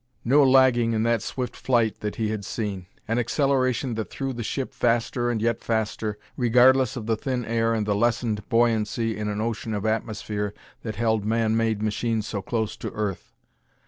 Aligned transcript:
No 0.25 0.43
lagging 0.43 0.93
in 0.93 1.03
that 1.03 1.21
swift 1.21 1.55
flight 1.55 1.99
that 1.99 2.15
he 2.15 2.29
had 2.29 2.43
seen; 2.43 2.87
an 3.07 3.19
acceleration 3.19 3.93
that 3.93 4.09
threw 4.09 4.33
the 4.33 4.41
ship 4.41 4.73
faster 4.73 5.29
and 5.29 5.39
yet 5.39 5.61
faster, 5.63 6.17
regardless 6.35 6.95
of 6.95 7.05
the 7.05 7.15
thin 7.15 7.45
air 7.45 7.75
and 7.75 7.85
the 7.85 7.93
lessened 7.93 8.49
buoyancy 8.49 9.15
in 9.15 9.29
an 9.29 9.39
ocean 9.39 9.75
of 9.75 9.85
atmosphere 9.85 10.55
that 10.81 10.95
held 10.95 11.23
man 11.23 11.55
made 11.55 11.83
machines 11.83 12.25
so 12.25 12.41
close 12.41 12.75
to 12.77 12.89
Earth. 12.93 13.31